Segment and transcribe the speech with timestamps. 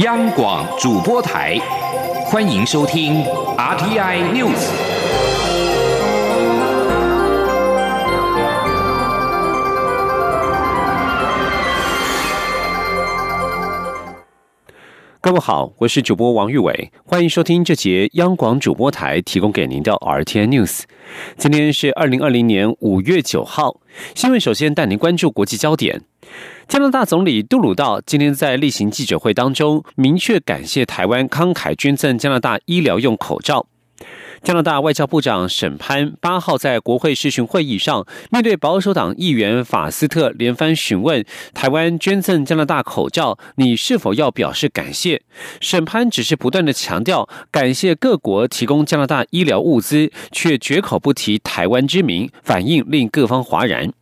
[0.00, 1.58] 央广主播台，
[2.26, 3.24] 欢迎收听
[3.56, 4.68] RTI News。
[15.22, 20.82] 各位好，我是主播王玉伟，欢迎收听这节央广主播台提供给您的 RTI News。
[21.38, 23.80] 今天是二零二零年五月九号，
[24.14, 26.02] 新闻首先带您关注国际焦点。
[26.68, 33.66] 加拿大总理杜鲁道今天在例行记者会当中，明确感谢台湾慷慨捐赠加拿大医疗用口罩。
[34.42, 45.22] 加拿大外交部长沈潘八号在国会视讯会议上，面对保守党议员法斯特连番询问台湾捐赠加拿大口罩，你是否要表示感谢？
[45.60, 53.92] 沈潘只是不断的强调感谢各国提供加拿大医疗物资，却绝口不提台湾之名，反应令各方哗然。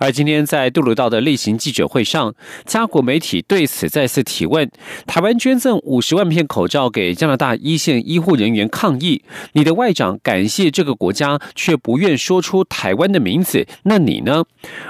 [0.00, 4.70] 而今天在杜鲁道的例行记者会上，加国媒体对此再次提问：
[5.06, 14.44] 台湾捐赠五十万片口罩给加拿大一线医护人员抗疫，你的外长感谢这个国家，却不愿说出台湾的名字，那你呢？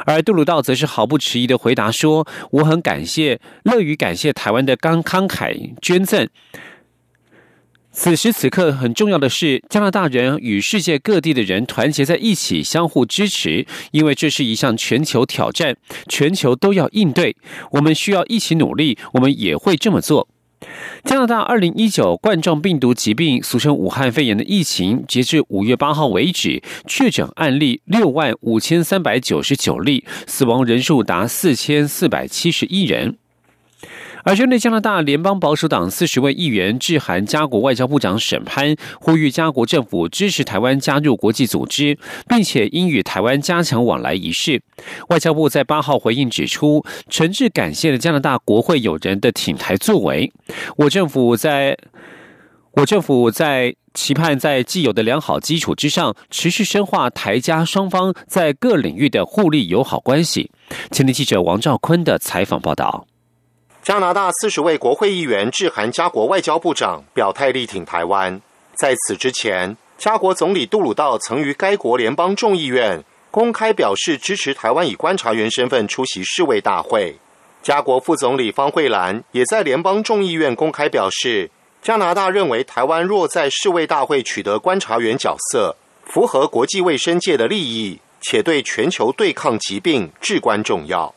[0.06, 6.28] 而杜鲁道则是毫不迟疑的回答说：我很感谢，乐于感谢台湾的刚慷慨捐赠。
[8.00, 15.76] 此时此刻，很重要的是，加拿大人与世界各地的人团结在一起，相互支持，因为这是一项全球挑战，
[16.08, 17.36] 全球都要应对，
[17.72, 20.28] 我们需要一起努力，我们也会这么做。
[21.02, 33.16] 加拿大二零一九冠状病毒疾病，俗称武汉肺炎的疫情，截至五月八号为止，确诊案例六万五千三百九十九例，死亡人数达四千四百七十一人。
[34.24, 44.62] 而针对加拿大联邦保守党四十位议员致函加国外交部长沈潘，呼吁加国政府支持台湾加入国际组织，并且应与台湾加强往来一事。
[45.08, 50.32] 外交部在八号回应指出，诚挚感谢了加拿大国会友人的挺台作为。
[50.76, 51.76] 我政府在，
[52.72, 60.50] 我政府在期盼在既有的良好基础之上，持续深化台加双方在各领域的互利友好关系。
[60.92, 63.07] 前天记者王兆坤的采访报道。
[63.88, 68.38] 加拿大四十位国会议员致函加国外交部长，表态力挺台湾。
[68.74, 77.16] 在此之前，加国总理杜鲁道曾于该国联邦众议院公开表示支持台湾以观察员身份出席世卫大会。
[77.62, 81.50] 加国副总理方慧兰也在联邦众议院公开表示，
[81.80, 85.74] 加拿大认为台湾若在世卫大会取得观察员角色，
[86.04, 91.14] 符合国际卫生界的利益，且对全球对抗疾病至关重要。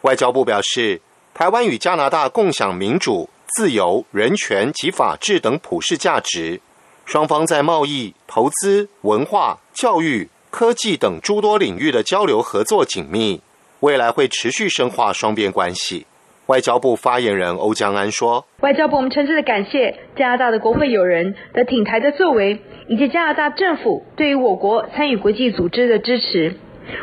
[0.00, 1.02] 外交部表示。
[1.38, 6.60] 台湾与加拿大共享民主、自由、人权及法治等普世价值，
[7.04, 13.40] 双方在贸易、投资、文化、教育、科技等诸多领域的交流合作紧密，
[13.78, 16.08] 未来会持续深化双边关系。
[16.46, 26.56] 外交部发言人欧江安说：“外交部我们诚挚的感谢加拿大的国会友人的挺台的作为，以及加拿大政府对于我国参与国际组织的支持。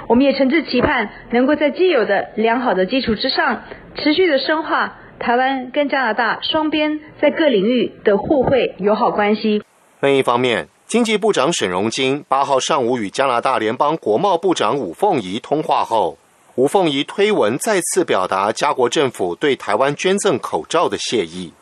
[0.08, 3.64] 我们也诚挚期盼能够在既有的良好的基础之上。”
[3.98, 9.64] 持续的深化台湾跟加拿大双边在各领域的互惠友好关系。
[10.02, 16.18] 另一方面，经济部长沈荣金八号上午与加拿大联邦国贸部长吴凤仪通话后，
[16.56, 21.54] 吴凤仪推文再次表达加国政府对台湾捐赠口罩的谢意。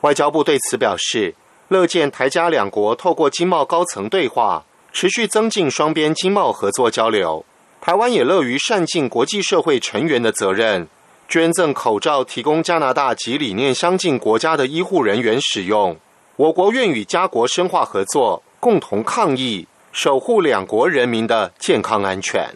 [0.00, 1.34] 外交部对此表示，
[1.68, 7.44] 乐见台加两国透过经贸高层对话，持续增进双边经贸合作交流。
[7.84, 10.88] 台湾也乐于善尽国际社会成员的责任。
[11.28, 15.94] 捐赠口罩提供加拿大及理念相近国家的医护人员使用。
[16.36, 22.48] 我国愿与加国深化合作，共同抗疫，守护两国人民的健康安全。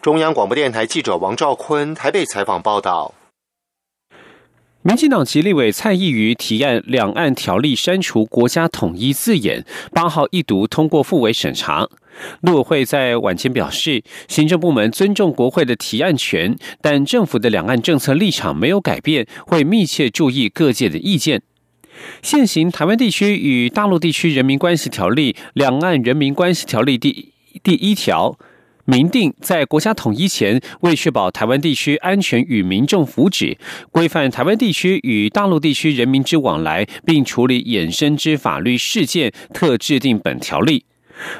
[0.00, 3.12] 中央广播电台记者王兆坤台北采访报道。
[4.84, 11.88] 民进党籍立委蔡意瑜提案《两岸条例》删除“国家统一”字眼，八号一读通过复委审查。
[12.40, 21.42] 陆委会在晚间表示，行政部门尊重国会的提案权，但政府的两岸政策立场没有改变，会密切注意各界的意见。
[22.20, 28.36] 现行《台湾地区与大陆地区人民关系条例》《两岸人民关系条例》第第一条。
[28.84, 33.56] 明定在国家统一前，为确保台湾地区安全与民众福祉，
[33.90, 40.84] 规范台湾地区与大陆地区人民之往来，并处理衍生之法律事件，特制定本条例。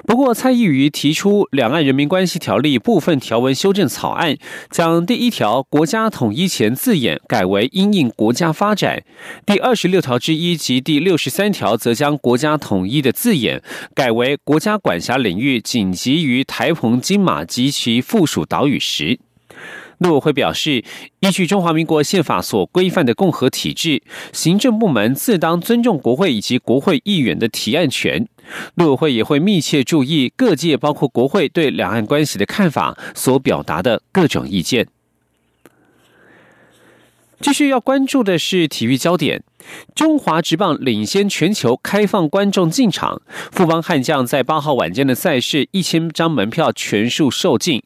[0.07, 4.37] 不过，蔡意瑜提出《两岸人民关系条例》部分条文修正草案，
[4.71, 9.03] 将第一条“国家统一前”字眼改为“因应国家发展”，
[9.47, 13.63] 第二十六条之一及第六十三条则将“国家统一”的字眼
[13.95, 19.19] 改为“国家管辖领域紧急于台澎金马及其附属岛屿时”。
[19.99, 20.85] 陆委会表示，
[21.21, 24.03] 依据中华民国宪法所规范的共和体制，
[24.33, 28.27] 行政部门自当尊重国会以及国会议员的提案权。
[28.75, 34.89] 陆委会也会密切注意各界，包括国会对两岸关系的看法所表达的各种意见。
[37.41, 39.43] 继续要关注的是体育焦点，
[39.95, 43.23] 中华职棒领先全球开放观众进场，
[43.53, 47.83] 富邦悍将在八号晚间的赛事一千张门票全数售罄。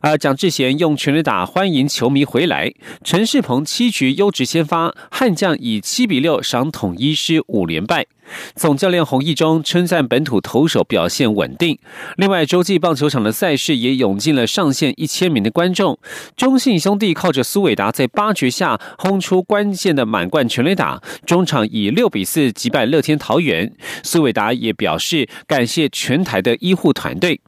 [0.00, 2.72] 而蒋志贤用全力打欢迎球迷回来，
[3.04, 8.06] 陈世鹏七局优质先发，悍将以七比六赏统一师五连败。
[8.54, 11.78] 总教练洪义中称赞本土投手表现稳定。
[12.16, 15.98] 另外，洲际棒球场的赛事也涌进了上线一千名的观众。
[16.36, 23.70] 中信兄弟靠着苏伟达在八局下轰出关键的满贯全垒打，中场以六比四击败乐天桃园。
[24.02, 27.40] 苏伟达也表示感谢全台的医护团队。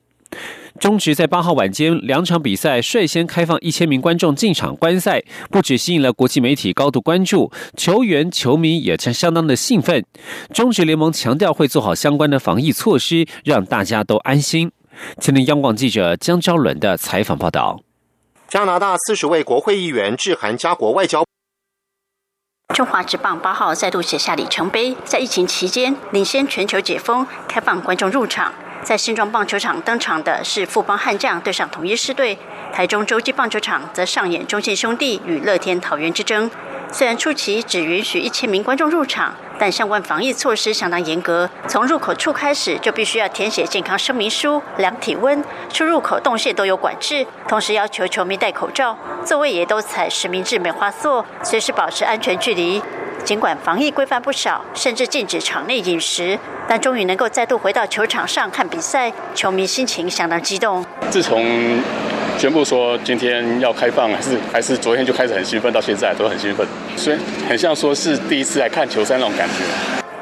[0.81, 10.05] 中职在八号晚间两场比赛率先开放一千名观众进场观赛，不只吸引了国际媒体高度关注，球员、球迷也相相当的兴奋。
[10.53, 14.73] 中职联盟强调会做好相关的防疫措施，让大家都安心。
[15.21, 17.81] 前天央广记者江昭伦的采访报道：
[18.49, 21.25] 加拿大四十位国会议员致函加国外交。
[22.75, 28.53] 中华职棒八号再度写下里程碑，在疫情期间领先全球解封，开放观众入场。
[28.82, 32.37] 在新庄棒球场登场的是富邦悍将对上统一狮队，
[32.73, 36.50] 台中洲际棒球场则上演中信兄弟与乐天桃园之争。
[36.90, 41.49] 虽然初期只允许一千名观众入场，但相关防疫措施相当严格。
[41.69, 45.43] 从入口处开始就必须要填写健康声明书、量体温，
[45.73, 52.82] 出入口动线都有管制，同时要求球迷戴口罩，座位也都采实名制梅花座，随时保持安全距离。
[53.25, 60.85] 尽管防疫规范不少，甚至禁止场内饮食，但终于能够再度回到球场上看比赛，球迷心情相当激动。
[61.09, 61.45] 自从
[62.37, 66.67] 宣布说今天要开放，还是还是昨天就开始很兴奋，到现在都很兴奋，
[66.97, 69.65] 所以很像说是第一次来看球赛那种感觉。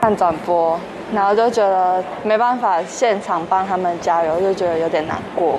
[0.03, 0.79] 看转播，
[1.15, 5.59] 然后就觉得没办法现场帮他们加油，就觉得有点难过。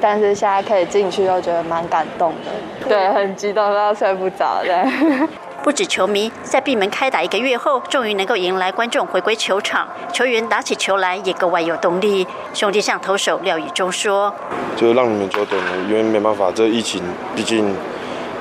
[0.00, 2.88] 但是现在可以进去，又觉得蛮感动的。
[2.88, 4.86] 对，很激动，都睡不着的。
[5.62, 12.26] 不止球迷，在闭门开打一个月后，终于能够迎来观众回归球场，球员打起球来也格外有动力。
[12.52, 14.34] 兄弟向投手廖宇中说
[14.76, 17.00] ：“就让你们久等了，因为没办法，这疫情
[17.36, 17.72] 毕竟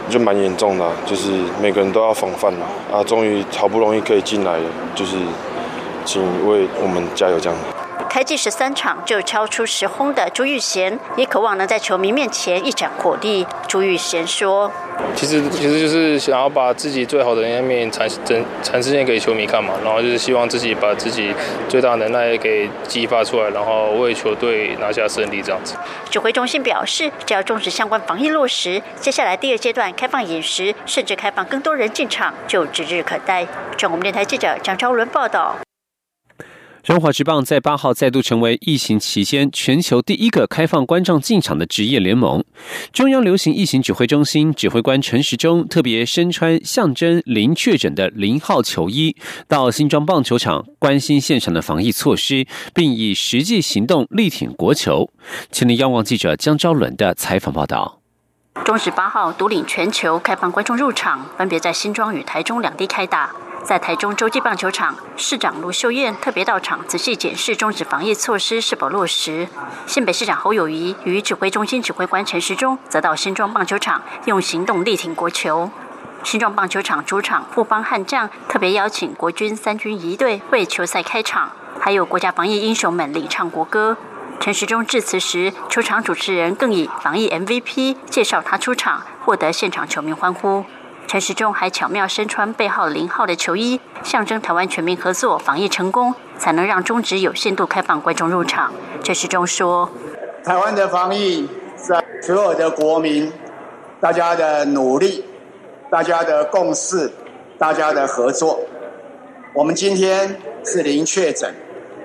[0.09, 1.29] 就蛮严重的，就是
[1.62, 2.65] 每个人都要防范嘛。
[2.91, 4.65] 啊，终于好不容易可以进来了，
[4.95, 5.17] 就是
[6.03, 7.57] 请为我们加油，这样。”
[8.11, 13.47] 开季十三场就敲出十轰的朱玉贤，也渴望能在球迷面前一展火力。
[13.69, 14.69] 朱玉贤说
[15.15, 21.33] ：“其实其实就是想要把自己最好的一面展展展示给球迷看嘛，然后就是希望自己把自己
[21.69, 25.75] 最大能耐给激发出来，然后为球队拿下胜利这样子。”
[26.11, 33.47] 指挥中心表示，只要重视相关防疫落实，接下来第二阶段开放饮食，甚至开放更多人进场，就指日可待。
[33.77, 35.55] 中国电台记者张昭伦报道。
[36.83, 42.43] 中华职棒在八号再度成为疫情期间全球第一个开放观众进场的职业联盟。
[42.91, 49.15] 中央流行疫情指挥中心指挥官陈时中特别身穿象征零确诊的零号球衣，
[49.47, 55.11] 到新庄棒球场关心现场的防疫措施，并以实际行动力挺国球。
[55.51, 57.99] 请听央望记者江昭伦的采访报道。
[58.65, 63.29] 中十八号独领全球开放观众入场，分别在新庄与台中两地开打。
[63.63, 69.47] 在台中洲际棒球场，市长卢秀燕特别到场，仔细检视终止防疫措施是否落实。
[69.86, 75.69] 新北市长侯友谊与指挥中心指挥官陈时中则到新庄棒球场，用行动力挺国球。
[76.24, 83.95] 新庄棒球场主场富邦悍将特别邀请国军三军仪队为球赛开场，还有国家防疫英雄们领唱国歌。
[84.39, 90.65] 陈时中致辞时，球场主持人更以防疫 MVP 介绍他出场，获得现场球迷欢呼。
[91.12, 98.72] 陈时中还巧妙身穿背号零号的球衣，象征台湾全民合作防疫成功，才能让中职有限度开放观众入场。
[99.03, 99.89] 陈时中说
[100.46, 103.30] ：“台湾的防疫在所有的国民
[104.00, 105.25] 大家的努力、
[105.89, 107.12] 大家的共识、
[107.58, 108.62] 大家的合作。
[109.53, 111.53] 我们今天是零确诊，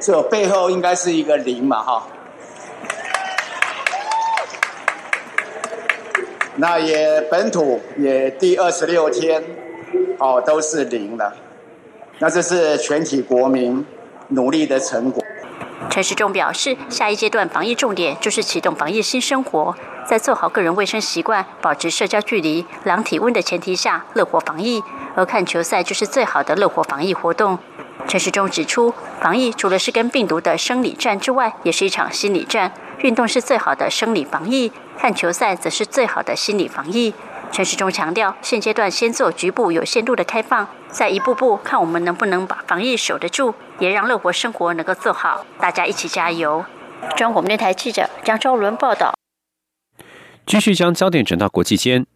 [0.00, 1.80] 这背后应该是一个零嘛？
[1.80, 2.08] 哈。”
[6.58, 9.42] 那也本土也第二十六天，
[10.18, 11.34] 哦都是零了，
[12.18, 13.84] 那这是全体国民
[14.28, 15.22] 努力的成果。
[15.90, 19.74] 陈时中表示，下一阶段防疫重点就是启动防疫新生活，
[20.06, 24.82] 在做好个人卫生习惯、保持社交距离、量体温的前提下，乐活防疫。
[25.14, 27.58] 而看球赛就是最好的乐活防疫活动。
[28.08, 32.72] 陈时中指出，防疫除了是跟病毒的生理战之外，也是一场心理战。
[33.00, 37.14] 运动是最好的生理防疫，看球赛则是最好的心理防疫。
[37.52, 45.46] 陈世忠强调，现阶段先做局部有限度的开放，再一步步看我们能不能把防疫守得住，也让乐活生活能够做好。
[45.60, 46.64] 大家一起加油！
[47.16, 49.14] 中国电台记者张昭伦报道。
[50.44, 52.06] 继续将焦点转到国际间。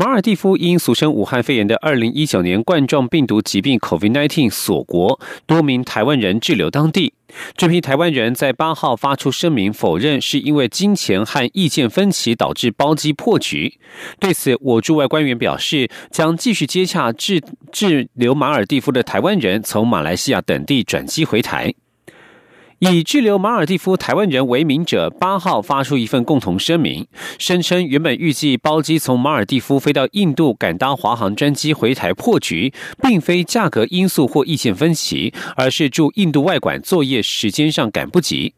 [0.00, 7.14] 马尔蒂夫因俗称武汉肺炎的二零一九年冠状病毒疾病 （COVID-19） 锁国，多名台湾人滞留当地。
[7.56, 13.80] 这批台湾人在八号发出声明，否认是因为金钱和意见分歧导致包机破局。
[14.20, 21.74] 对此，我驻外官员表示，将继续接洽滞滞留马尔蒂夫的台湾人，从马来西亚等地转机回台。
[22.80, 27.06] 以滞留马尔蒂夫台湾人为名者八号发出一份共同声明，
[27.36, 38.54] 声称原本预计包机从马尔蒂夫飞到印度赶搭华航专机回台破局，并非价格因素或意见分歧，而是驻印度外馆作业时间上赶不及。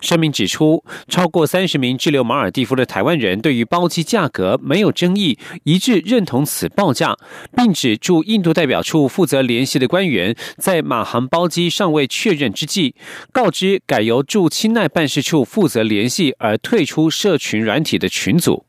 [0.00, 7.16] 声明指出，超过三十名滞留马尔蒂夫的台湾人对于包机价格没有争议，一致认同此报价，
[7.56, 12.94] 并指驻印度代表处负责联系的官员在马航包机尚未确认之际，
[13.32, 18.65] 告知改由驻清奈办事处负责联系，而退出社群软体的群组。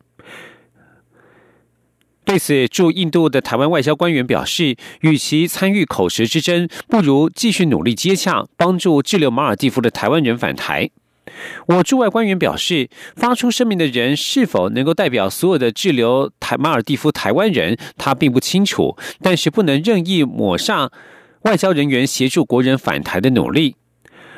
[2.28, 10.90] 对此，驻印度的台湾外交官员表示，与其参与口舌之争，不如继续努力接洽，帮助滞留马尔蒂夫的台湾人返台。
[11.68, 20.92] 我驻外官员表示，发出声明的人是否能够代表所有的滞留台马尔蒂夫台湾人，他并不清楚，但是不能任意抹杀
[21.44, 23.78] 外交人员协助国人返台的努力。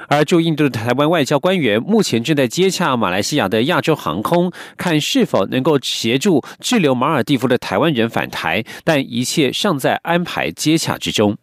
[0.09, 11.37] 而驻印度的台湾外交官员目前正在接洽马来西亚的亚洲航空，看是否能够协助滞留马尔蒂夫的台湾人返台，但一切尚在安排接洽之中。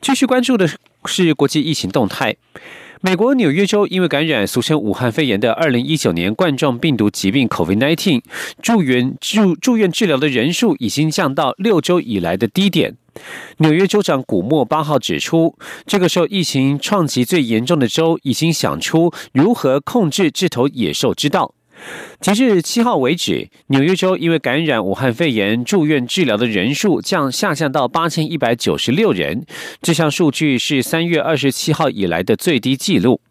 [0.00, 0.66] 继续关注的
[1.04, 2.36] 是国际疫情动态。
[3.02, 8.22] 美国纽约州因为感染俗称武汉肺炎的二零一九年冠状病毒疾病 （COVID-19），
[8.62, 12.96] 住院住住院治疗的人数已经降到六周以来的低点。
[13.58, 21.54] 纽约州长古默八号指出，这个受疫情创击最严重的州已经想出如何控制这头野兽之道。
[22.20, 29.46] 截至七号为止，纽约州因为感染武汉肺炎住院治疗的人数降下降到八千一百九十六人，
[29.80, 33.22] 这项数据是三月二十七号以来的最低纪录。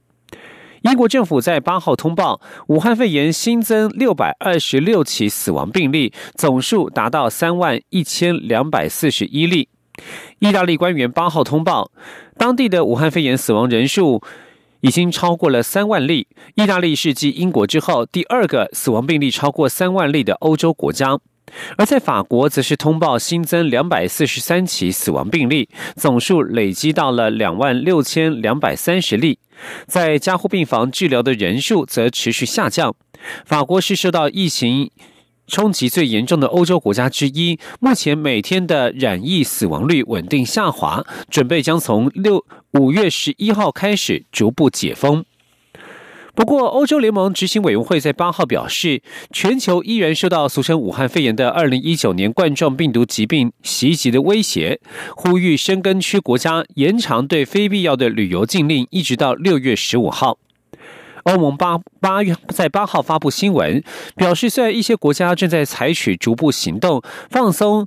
[0.82, 9.70] 英国政府在八号通报，武汉肺炎新增六百二十六起死亡病例，总数达到三万一千两百四十一例。
[10.40, 11.92] 意大利官员八号通报，
[12.38, 14.22] 当地的武汉肺炎死亡人数。
[14.82, 16.26] 已经超过了三万例。
[16.56, 21.20] 意大利是继英国之后第二个死亡病例超过三万例的欧洲国家，
[21.78, 29.40] 而在法国则是通报新增两百四十三起死亡病例，总数累积到了两万六千两百三十例。
[29.88, 32.96] 在加护病房治疗的人数则持续下降。
[33.46, 34.92] 法国是受到疫情。
[35.52, 45.26] 冲击最严重的欧洲国家之一，目前每天的染疫死亡率稳定下滑，准备将从六五月十一号开始逐步解封。
[46.40, 49.02] 不过，欧洲联盟执行委员会在八号表示，
[49.34, 54.80] 全球依然受到俗称武汉肺炎的二零一九年冠状病毒疾病袭击的威胁，
[55.18, 60.38] 呼吁深根区国家延长对非必要的旅游禁令，一直到六月十五号。
[61.24, 63.84] 欧盟八八月在八号发布新闻，
[64.16, 67.86] 表示虽然一些国家正在采取逐步行动放松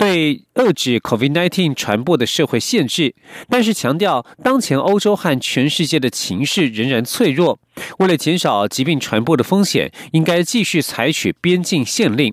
[0.00, 3.14] 对遏制 COVID-19 传播的社会限制，
[3.50, 7.60] 但是强调当前欧洲和全世界的情势仍然脆弱。
[7.98, 12.32] 为了减少疾病传播的风险，应该继续采取边境限令。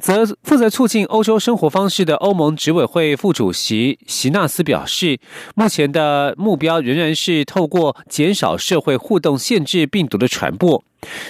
[0.00, 5.18] 则负责促进欧洲生活方式的欧盟执委会副主席席纳斯表示，
[5.54, 10.82] 目前的目标仍然是透过减少社会互动，限制病毒的传播。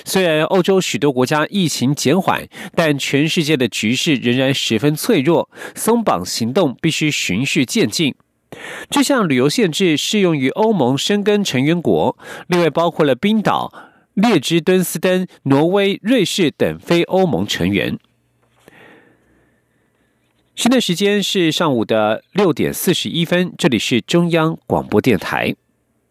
[0.05, 8.15] 虽然欧洲许多国家疫情减缓，但全世界的局势仍然十分脆弱，松绑行动必须循序渐进。
[8.89, 12.17] 这项旅游限制适用于欧盟申根成员国，
[12.49, 13.73] 另外包括了冰岛、
[14.15, 17.99] 列支敦斯登、挪威、瑞士等非欧盟成员。
[20.61, 25.57] 现在时间是上午的六点四十一分，这里是中央广播电台。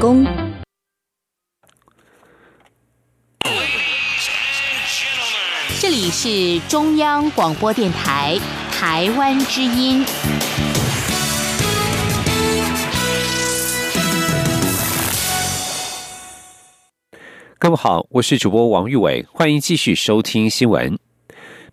[0.00, 0.26] 工。
[5.78, 8.38] 这里是中央广播电台
[8.72, 10.04] 台湾之音。
[17.58, 20.98] 各位好，我是主播王玉伟，欢迎继续收听新闻。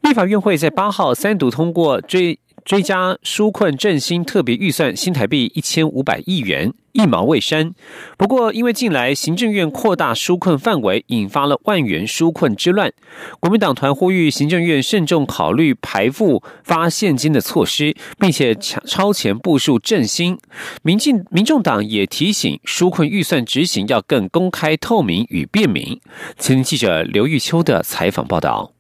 [0.01, 7.74] 立法院会在八号三读通过追追加纾困振兴特别预算新台币一千五百亿元，一毛未删。
[8.17, 12.91] 不过，因为近来行政院扩大纾困范围，引发了万元纾困之乱。
[13.39, 20.38] 国民党团呼吁行政院慎重考虑排付发现金的措施，并且超前部署振兴。
[20.83, 26.01] 民进民众党也提醒纾困预算执行要更公开透明与便民。
[26.38, 28.76] 前记者刘玉秋的采访报道。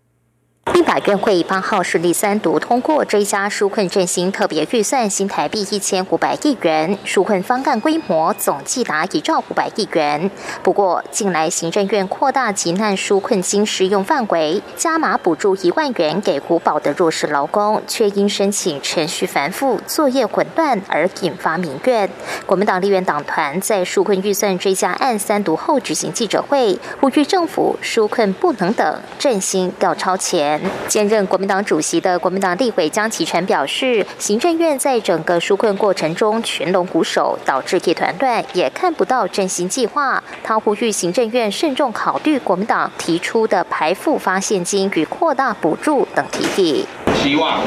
[0.73, 10.29] 立法院会八号顺利三读通过追加纾困振兴特别预算新台币一千五百亿元，纾困方案规模总计达一兆五百亿元。
[10.61, 22.09] 不过，近来行政院扩大急难纾困金适用范围，加码补助一万元给古堡的弱势劳工，却因申请程序繁复、作业混乱而引发民怨。
[22.45, 30.56] 国民党立院党团在纾困预算追加案三读后举行记者会，呼吁政府纾困不能等，振兴要超前。
[30.87, 40.23] 兼任国民党主席的国民党立委江启臣表示，行政院在整个纾困过程中群龙无首，导致一团乱，也看不到振兴计划。
[40.43, 46.85] 他呼吁行政院慎重考虑国民党提出的排付发现金与扩大补助等提议。
[47.15, 47.59] 希望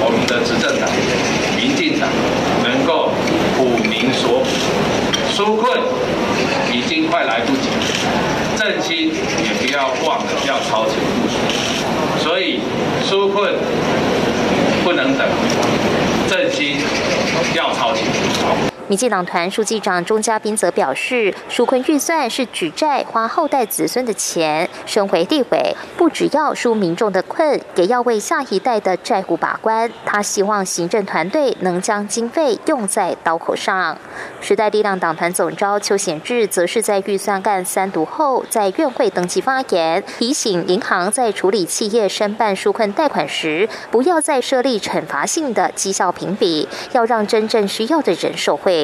[0.00, 0.88] 我们的执政党、
[1.56, 2.08] 民进党
[2.64, 3.10] 能够
[3.56, 4.46] 补民所补，
[5.32, 5.78] 纾困
[6.72, 7.68] 已经快来不及，
[8.56, 11.15] 振兴也不要忘了要超前。
[13.08, 13.54] 纾困
[14.82, 15.28] 不能等，
[16.28, 16.78] 振兴
[17.54, 18.75] 要超前。
[18.88, 24.68] 民进党团书记长钟嘉宾则表示，纾困预算是举债花后代子孙的钱。
[24.86, 29.90] 身为地委，不只要纾民众的困，也要为下一代的债务把关。
[30.04, 33.98] 他希望行政团队能将经费用在刀口上。
[34.40, 48.75] 时代力量党团总召邱显志则是在预算案三读后，在院会登记发言，提醒银行在处理企业申办纾困贷款时，不要再设立惩罚性的绩效评比，要让真正需要的人受惠。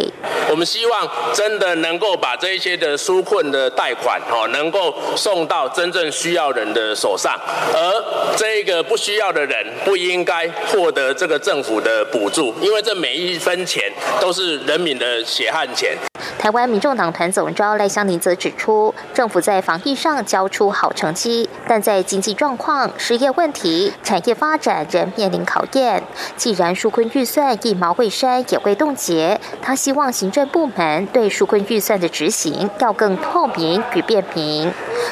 [0.50, 7.34] 我们希望真的能够把这一些的纾困的贷款，哦，能够送到真正需要人的手上，
[7.72, 13.84] 而这个不需要的人不应该获得这个政府的补助，因为这每一分钱
[14.20, 15.96] 都是人民的血汗钱。
[16.38, 26.02] 台湾民众党团总召赖香林则指出，政府在防疫上交出好成绩，但在经济状况、失业问题、产业发展仍面临考验。
[26.36, 34.70] 既然纾困预算一毛未删也会冻结，他希望行政部门对纾困预算的执行要更透明与便民。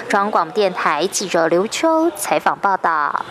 [0.08, 3.26] 中央广电台记者刘秋采访报道。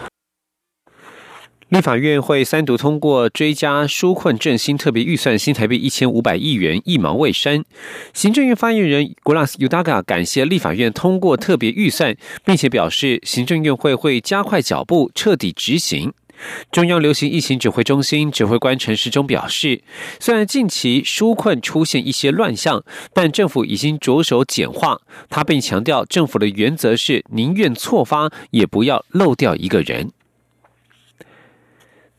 [1.69, 7.63] 立法院会三读通过追加纾困振兴特别预算新台币一千五百亿元，一毛未删。
[8.13, 16.11] 行政院发言人 Gulas Udaga 感谢立法院通过特别预算，并且表示行政院会会加快脚步，彻底执行。
[16.71, 19.81] 中央流行疫情指挥中心指挥官陈时中表示，
[20.19, 25.01] 虽然近期纾困出现一些乱象，但政府已经着手简化。
[25.29, 30.11] 他并强调，政府的原则是宁愿错发，也不要漏掉一个人。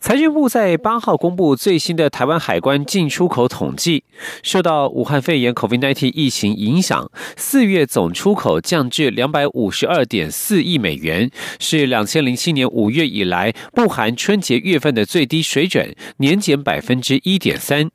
[0.00, 4.02] 财政部在八号公布最新的台湾海关进出口统计，
[4.42, 17.90] 受到武汉肺炎 （COVID-19） 疫情影响，四月总出口降至两百五十二点四亿美元，是两千零七年五月以来不含春节月份的最低水准，年减百分之一点三。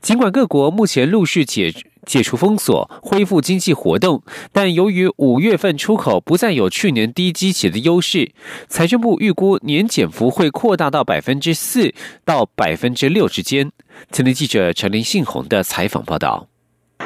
[0.00, 1.72] 尽管各国目前陆续解。
[2.06, 8.32] 解除封锁，恢复经济活动，但由于五月份出口不再有去年低基期的优势，
[8.68, 13.70] 财政部预估年减幅会扩大到百分之四到百分之六之间。
[14.12, 16.48] 前天记者陈林信宏的采访报道。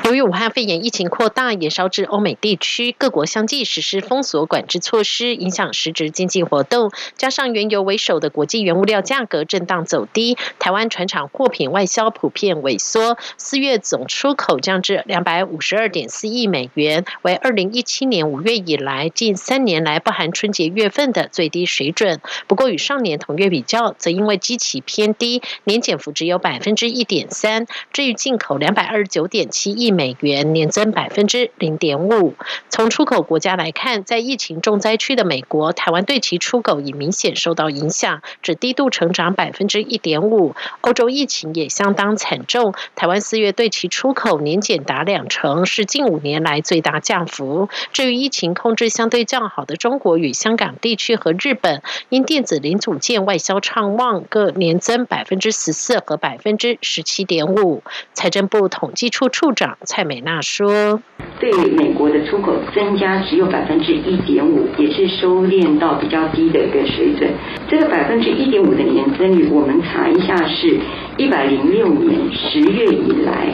[0.02, 6.90] 由于武汉肺炎疫情扩大，也烧至欧美地区，各国相继实施封锁管制措施，影响实质经济活动。
[7.16, 13.16] 加上原油为首的国际原物料价格震荡走低，台湾船厂货品外销普遍萎缩。
[13.38, 22.20] 四月总出口降至两百五十二点四亿美元，为二零一七年五月以来近三年来不含春节月份的最低水准。
[22.46, 27.66] 不过与上年同月比较，则因为基期偏低，年减幅只有百分之一点三。
[27.92, 29.83] 至于进口两百二十九点七亿。
[29.84, 32.34] 亿美元，年增百分之零点五。
[32.70, 40.54] 从出口国家来看，在疫情重灾区的美国，台湾对其出口已明显受到影响，只低度成长百分之一点五。
[40.80, 47.68] 欧洲疫情也相当惨重，台湾四月对其出口年减达两成，是近五年来最大降幅。
[47.92, 57.82] 至于疫情控制相对较好的中国与香港地区和日本，因电子零组件外销畅旺，各年增百分之十四和百分之十七点五。
[58.14, 61.00] 财政部统计处处长蔡美娜说
[61.38, 67.28] ：“对美国的出口增加只有百分之一点五，也是收敛到比较低的一个水准。
[67.68, 70.78] 这个百分之一点五的年增率，我们查一下，是
[71.18, 73.48] 一百零六年十月以来，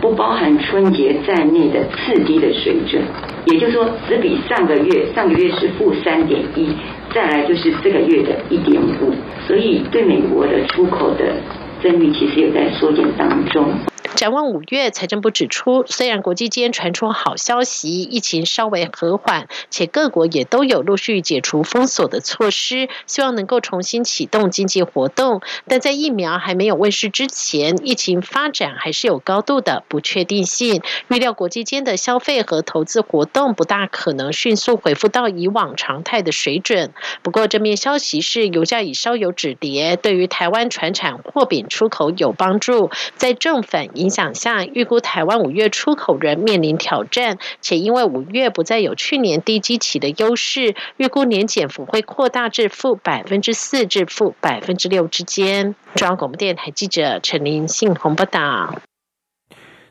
[0.00, 3.02] 不包含春节在内的次低的水准。
[3.46, 6.68] 也就是说，只比上个月，上个月是负三点一，
[7.14, 9.14] 再来就是这个月的一点五。
[9.46, 11.36] 所以，对美国的出口的
[11.82, 13.72] 增率其实也在缩减当中。”
[14.16, 30.80] 展望五月，财政部指出，虽然国际间传出好消息，疫情稍微和缓，且各国也都有陆续解除封锁的措施，希望能够重新启动经济活动，但在疫苗还没有问世之前，疫情发展还是有高度的不确定性。
[31.08, 36.94] 预料国际间的消费和投资活动不大可能迅速恢复到以往常态的水准。
[37.20, 55.74] 不过，正面消息是油价已稍有止跌，对于台湾船产货品出口有帮助，在正反应影响下，预估台湾五月出口仍面临挑战，且因为五月不再有去年低基期的优势，预估年减幅会扩大至负百分之四至负百分之六之间。
[55.96, 58.80] 中央广播电台记者陈林信宏报道。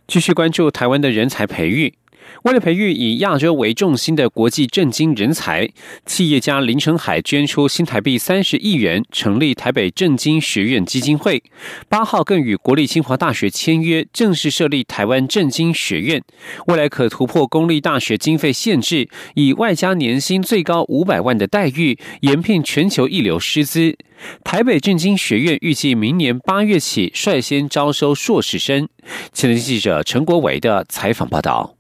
[0.08, 1.96] 继续关注台湾的人才培育。
[2.44, 5.70] 为了培育以亚洲为重心的国际政经人才，
[6.06, 11.42] 企业家林成海捐出新台币三十亿元，成立台北政经学院基金会。
[11.90, 16.22] 八号更与国立清华大学签约，正式设立台湾政经学院。
[16.68, 23.98] 未来可突破公立大学经费限制，以外加年薪最高五百万的待遇，延聘全球一流师资。
[24.44, 28.88] 台北政经学院预计明年八月起率先招收硕士生。
[29.34, 31.76] 前天记者陈国维的采访报道。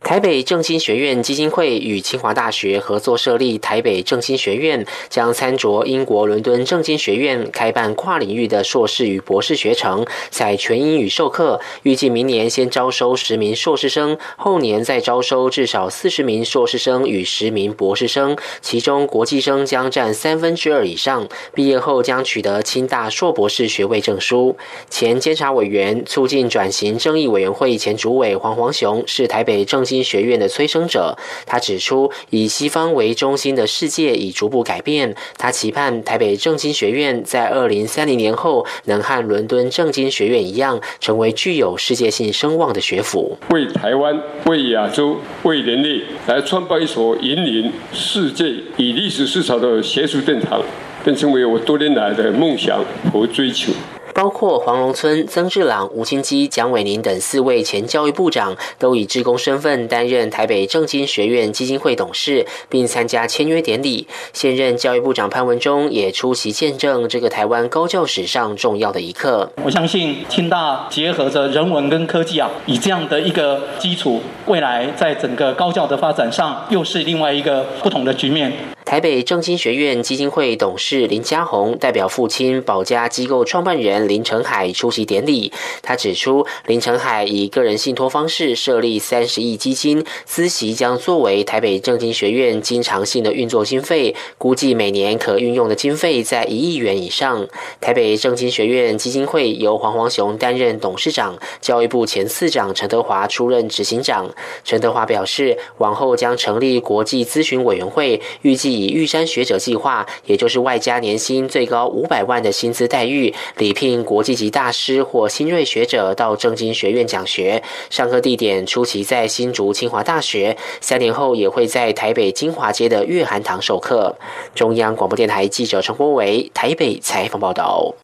[0.00, 11.60] 台北政经学院基金会与清华大学合作设立台北政经学院，将参酌英国伦敦政经学院开办跨领域的硕士与博士学程，在全英语授课。
[11.82, 21.26] 预计明年先招收十名硕士生，后年再招收至少四十名硕士生与十名博士生，其中国际生将占三分之二以上。
[21.52, 24.56] 毕业后将取得清大硕博士学位证书。
[24.88, 35.14] 前监察委员、促进转型正义委员会前主委黄黄雄是台北政经学院的催生者，他指出，以西方为中心的世界已逐步改变。
[35.38, 48.44] 他期盼台北政经学院在二零三零年后，能和伦敦政经学院一样，成为具有世界性声望的学府，为台湾、为亚洲、为人类来创办一所引领世界
[48.76, 50.60] 以历史思潮的学术殿堂，
[51.04, 53.72] 更成为我多年来的梦想和追求。
[54.16, 64.08] 包括黄荣村、曾志朗、吴清基、蒋伟宁等四位前教育部长，都以职工身份担任台北政经学院基金会董事，并参加签约典礼。
[64.32, 69.52] 现任教育部长潘文忠也出席见证这个台湾高教史上重要的一刻。
[69.62, 78.50] 我相信清大结合着人文跟科技啊，以这样的一个基础，未来在整个高教的发展上，又是另外一个不同的局面。
[78.86, 85.52] 台北政经学院基金会董事林家宏代表父亲保家机构创办人林成海出席典礼。
[85.82, 97.48] 他指出，林成海以个人信托方式设立三十亿基金，资席将作为台北正经学院经常性的运作经费，估计每年可运用的经费在一亿元以上。
[97.80, 104.32] 台北正经学院基金会由黄黄雄担任董事长，教育部前次长陈德华出任执行长。
[104.62, 108.75] 陈德华表示，往后将成立国际咨询委员会，预计。
[108.76, 117.62] 以玉山学者计划，也就是外加年薪最高五百万的薪资待遇，礼聘国际级大师或新锐学者到正经学院讲学。
[117.88, 124.16] 上课地点初期在新竹清华大学，三年后也会在台北金华街的月涵堂授课。
[124.54, 127.94] 中央广播电台记者陈国伟台北采访报道。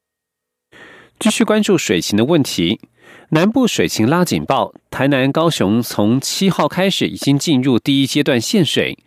[1.19, 2.81] 继续关注水情的问题，
[3.31, 8.99] 南部水情拉警报，台南、高雄从七号开始已经进入第一阶段限水。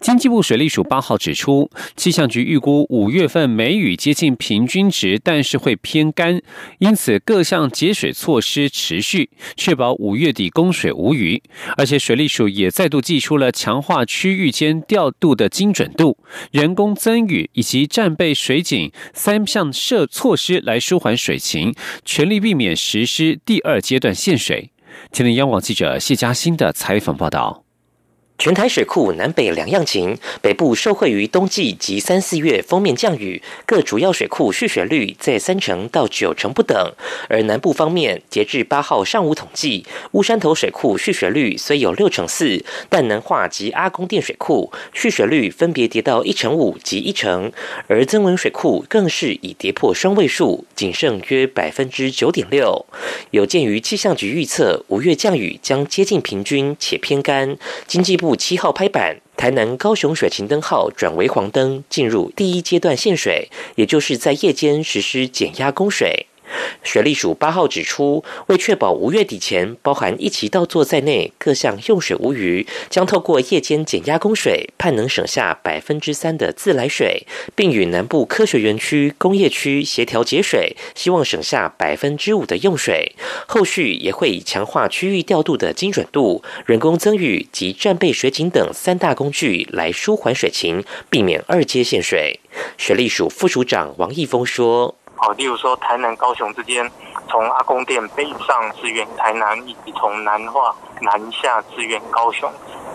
[0.00, 6.40] 经济部水利署八号指出，气象局预估五月份梅雨接近平均值，但是会偏干，
[6.78, 11.42] 因此各项节水措施持续，确保五月底供水无虞。
[11.76, 16.18] 而且水利署也再度寄出了强化区域间调度的精准度、
[16.50, 24.70] 人工增雨以及战备水井三项设措施来舒缓水情，全力避免实施第二阶段限水。
[25.12, 27.69] 前天央广记者谢嘉欣的采访报道。
[28.40, 36.94] 全台水库南北两样情，北部受惠于冬季及三四月封面降雨，各主要水库蓄水率在三成到九成不等。
[37.28, 47.52] 而南部方面，截至八号上午统计，乌山头水库蓄水率虽有六成四，但南化及阿公店水库蓄水率分别跌到一成五及一成，
[47.88, 52.86] 而增文水库更是已跌破双位数，仅剩约百分之九点六。
[53.32, 58.29] 有鉴于气象局预测五月降雨将接近平均且偏干，经济部。
[58.30, 66.26] 五七号拍板，台南高雄水情灯号转为黄灯，进入第一阶段限水，也就是在夜间实施减压供水。
[66.82, 83.12] 水利署八号指出，为确保五月底前包含一期稻作在内各项用水无虞，将透过夜间减压供水，盼能省下百分之三的自来水，并与南部科学园区、工业区协调节水，希望省下百分之五的用水。
[83.46, 92.40] 后续也会以强化区域调度的精准度、人工增雨及战备水井等三大工具来舒缓水情，避免二阶限水。
[92.76, 94.99] 水利署副署长王义峰说。
[95.20, 96.90] 哦，例如说台南、高雄之间，
[97.28, 102.50] 从阿公店北上支援台南，以及从南化南下支援高雄，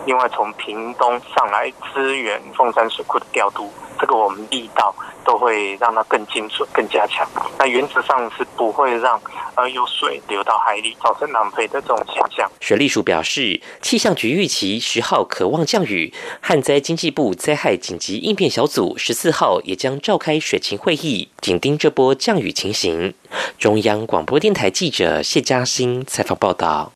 [0.06, 3.70] 另外从屏东上来支援凤山水库的调度。
[3.98, 7.26] 这个我们力道都会让它更精准、更加强。
[7.58, 9.18] 那原则上是不会让
[9.54, 12.46] 呃有水流到海里，造成浪费的这种现象。
[12.60, 23.14] 水利署表示，气象局预期十号渴望降雨，旱灾经济部灾害紧急应变小组十四号也将召开水情会议，紧盯这波降雨情形。
[23.58, 26.95] 中央广播电台记者谢嘉欣采访报道。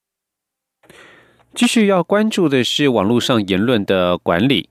[1.54, 4.68] 继续要关注的是网络上言论的管理。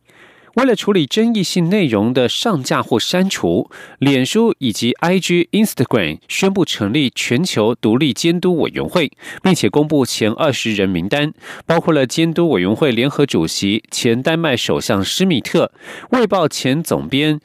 [0.56, 9.12] 为了处理争议性内容的上架或删除，脸书以及 IG、Instagram 宣布成立全球独立监督委员会，
[9.44, 11.34] 并且公布前二十人名单，
[11.66, 15.72] 包括了监督委员会联合主席前丹麦首相施密特、
[16.12, 17.40] 卫报前总编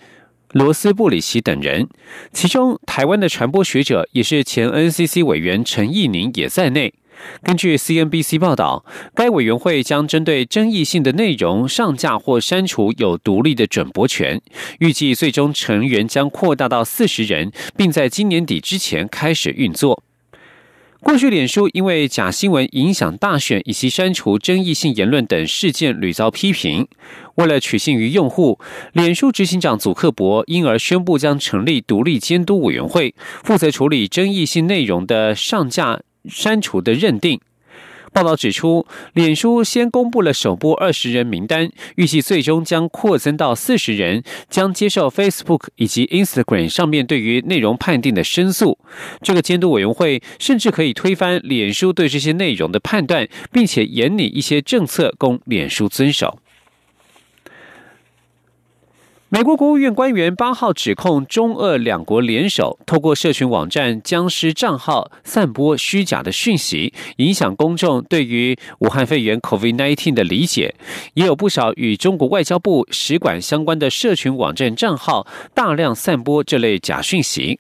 [0.53, 1.89] 罗斯布里奇等人，
[2.33, 6.95] 其中台湾的传播学者也是前 NCC 委员陈义宁也在内。
[7.43, 14.41] 根据 CNBC 报道，该委员会将针对争议性的内容上架或删除有独立的准播权。
[14.79, 20.03] 预计最终成员将扩大到四十人，并在今年底之前开始运作。
[21.01, 26.89] 过去，脸书因为假新闻影响大选以及删除争议性言论等事件屡遭批评。
[27.35, 28.59] 为了取信于用户，
[28.95, 36.01] 脸书执行长祖克伯因而宣布将成立独立监督委员会，负责处理争议性内容的上架。
[36.29, 37.41] 删除的认定。
[38.13, 48.79] 报道指出，脸书先公布了首波二十人名单，预计最终将扩增到四十人，将接受 Facebook 以及 Instagram 上面对于内容判定的申诉。
[49.21, 56.39] 这个监督委员会甚至可以推翻脸书对这些内容的判断，并且严拟一些政策供脸书遵守。
[59.35, 70.77] 美国国务院官员八号指控中俄两国联手，透过社群网站僵尸账号散播虚假的讯息，影响公众对于武汉肺炎 （COVID-19） 的理解。
[71.15, 77.59] 也有不少与中国外交部使馆相关的社群网站账号大量散播这类假讯息。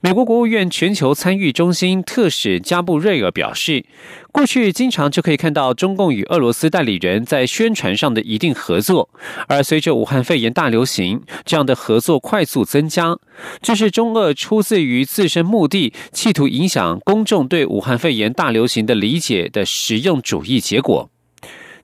[0.00, 3.84] 美国国务院全球参与中心特使加布瑞尔表示，
[4.30, 9.08] 过去经常就可以看到中共与俄罗斯代理人在宣传上的一定合作，
[9.48, 13.16] 而随着武汉肺炎大流行，这样的合作快速增加，
[13.62, 21.10] 这是中俄出自于自身目的，企图影响公众对武汉肺炎大流行的理解的实用主义结果。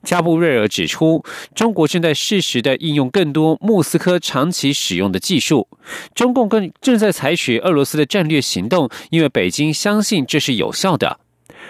[0.03, 1.23] 加布瑞尔指出，
[1.55, 5.67] 中国正在适时的应用更多莫斯科长期使用的技术。
[6.13, 11.19] 中共更正在采取俄罗斯的战略行动，因为北京相信这是有效的。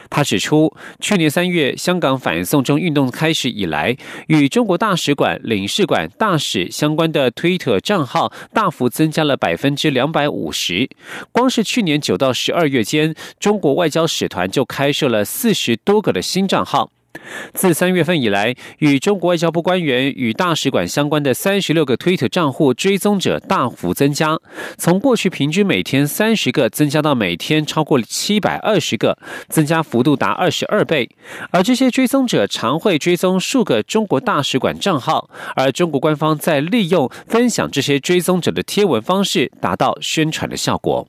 [0.10, 3.96] 他指出，去年三月香港反送中运动开始以来，
[4.28, 10.90] 与中国大使馆、领事馆、大使相关的推特账号大幅增加了百分之两百五十。
[11.32, 16.92] 光是去年九到十二月间，中国外交使团就开设了四十多个的新账号。
[17.54, 24.40] 自三月份以来，与中国外交部官员与大使馆相关的三十六个推特账户追踪者大幅增加，
[24.78, 29.18] 从过去平均每天三十个增加到每天超过七百二十个，
[29.50, 31.10] 增加幅度达二十二倍。
[31.52, 41.08] 而这些追踪者常会追踪数个中国大使馆账号，而中国官方在利用分享这些追踪者的贴文方式，达到宣传的效果。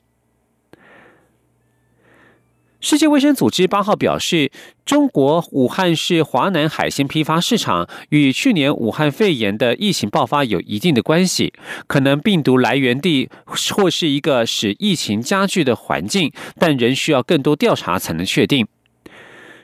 [2.85, 4.53] 世界卫生组织八号表示，
[4.85, 11.55] 中国武汉市华南海鲜批发市场与去年武汉肺炎的疫情爆发有一定的关系，
[11.87, 18.66] 可能病毒来源地或是一个使疫情加剧的环境，但仍需要更多调查才能确定。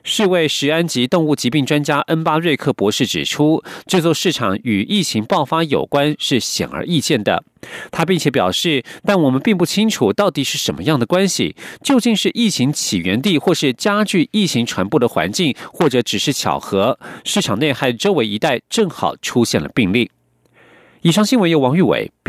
[0.02, 7.44] 世卫食安及动物疾病专家恩巴瑞克博士指出，这座市场与疫情爆发有关是显而易见的。
[7.90, 20.10] 他并且表示，但我们并不清楚到底是什么样的关系，究竟是疫情起源地，或是加剧疫情传播的环境，或者只是巧合，市场内和周围一带正好出现了病例。
[21.02, 22.28] 以上新闻由王玉伟编。